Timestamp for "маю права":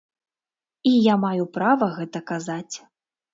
1.25-1.91